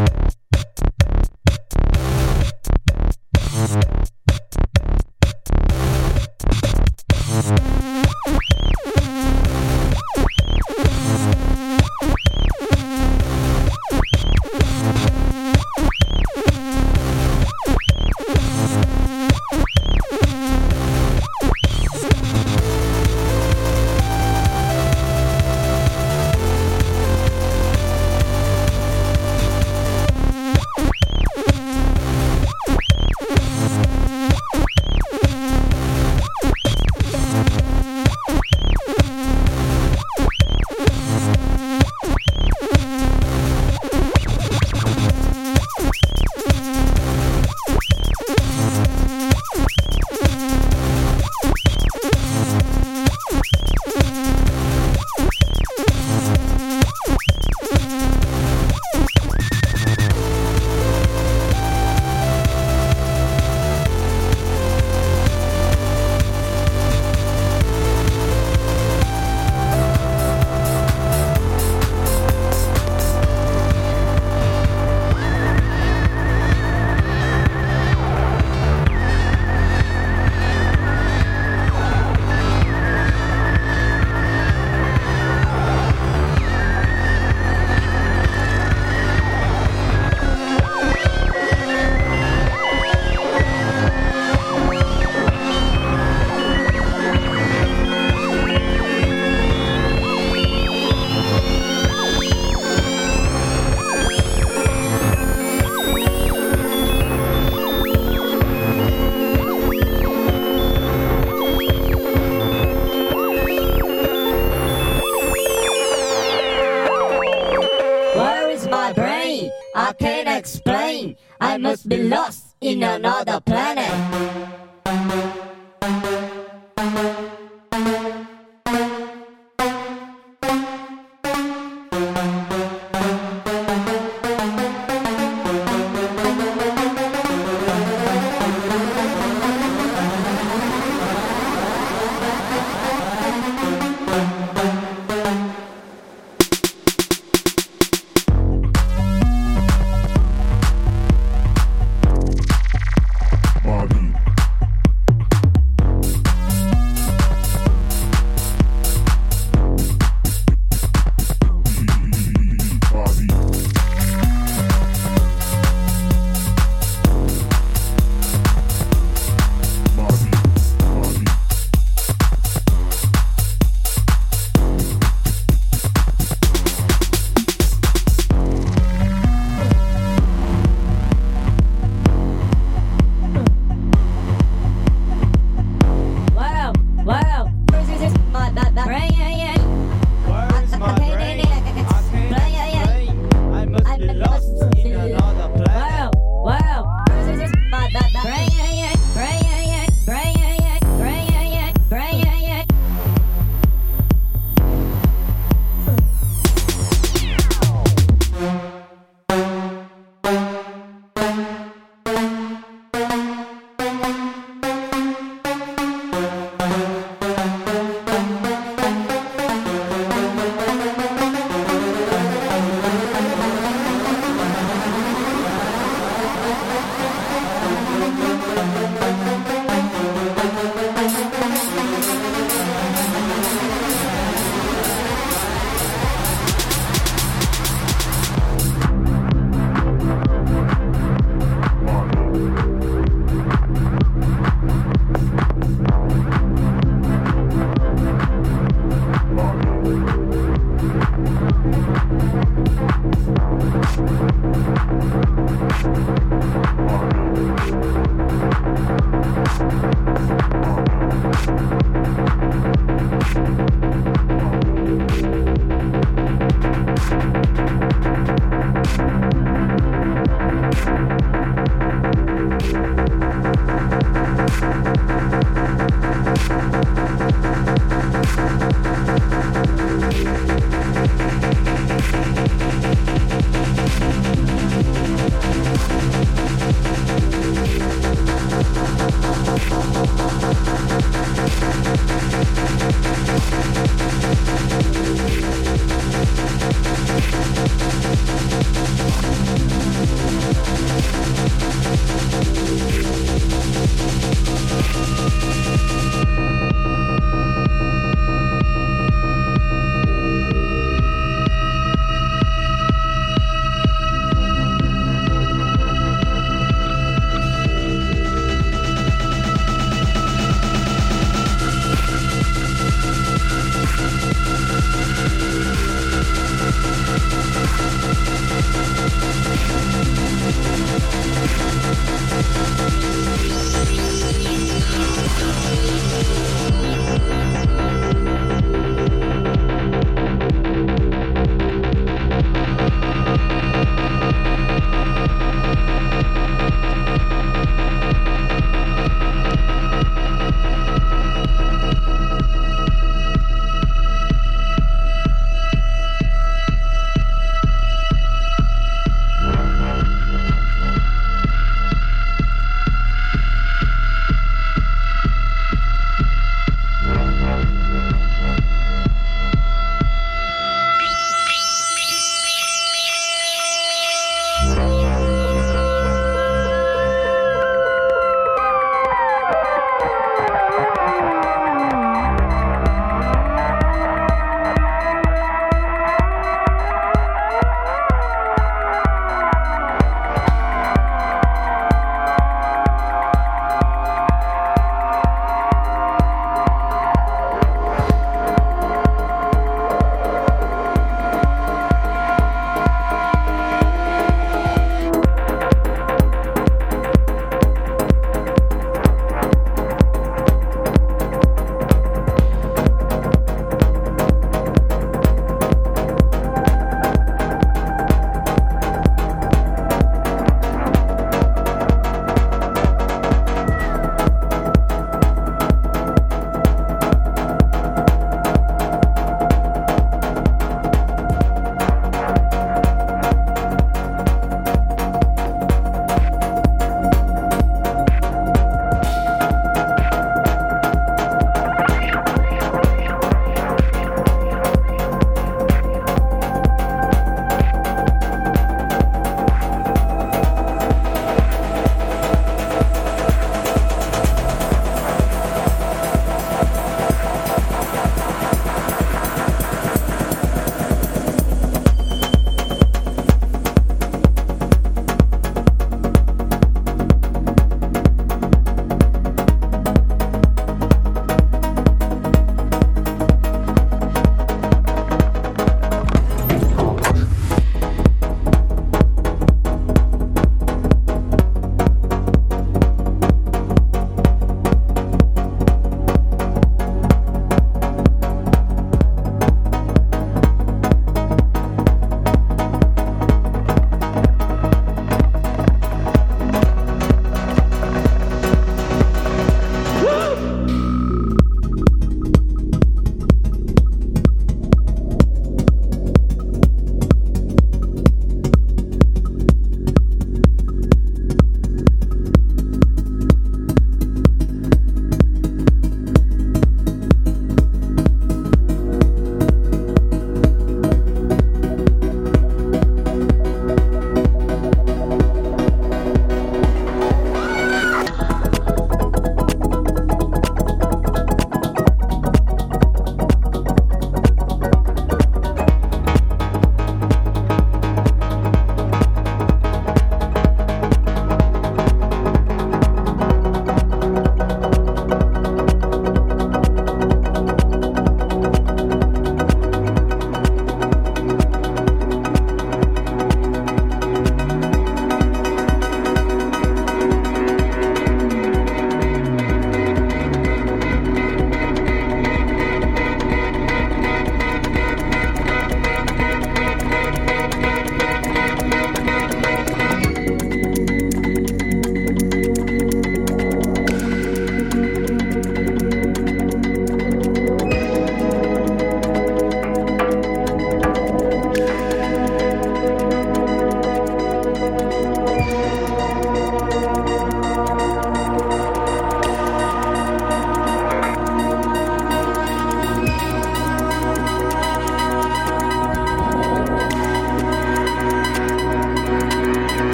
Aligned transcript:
Podcast. 0.00 0.29